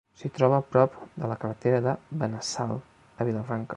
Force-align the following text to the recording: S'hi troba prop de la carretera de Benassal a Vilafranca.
S'hi 0.19 0.29
troba 0.37 0.61
prop 0.75 0.95
de 1.25 1.29
la 1.33 1.37
carretera 1.43 1.83
de 1.89 1.93
Benassal 2.23 2.75
a 2.79 3.29
Vilafranca. 3.29 3.69